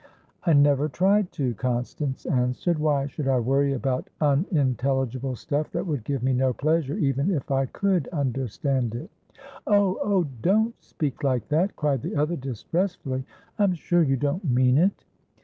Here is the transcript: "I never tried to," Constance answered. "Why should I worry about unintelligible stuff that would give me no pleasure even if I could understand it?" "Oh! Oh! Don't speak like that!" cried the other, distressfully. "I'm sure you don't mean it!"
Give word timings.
"I 0.43 0.53
never 0.53 0.89
tried 0.89 1.31
to," 1.33 1.53
Constance 1.53 2.25
answered. 2.25 2.79
"Why 2.79 3.05
should 3.05 3.27
I 3.27 3.37
worry 3.37 3.73
about 3.73 4.09
unintelligible 4.19 5.35
stuff 5.35 5.69
that 5.73 5.85
would 5.85 6.03
give 6.03 6.23
me 6.23 6.33
no 6.33 6.53
pleasure 6.53 6.97
even 6.97 7.29
if 7.29 7.51
I 7.51 7.67
could 7.67 8.07
understand 8.07 8.95
it?" 8.95 9.11
"Oh! 9.67 9.99
Oh! 10.03 10.25
Don't 10.41 10.73
speak 10.81 11.23
like 11.23 11.49
that!" 11.49 11.75
cried 11.75 12.01
the 12.01 12.15
other, 12.15 12.35
distressfully. 12.35 13.25
"I'm 13.59 13.75
sure 13.75 14.01
you 14.01 14.17
don't 14.17 14.43
mean 14.49 14.79
it!" 14.79 15.05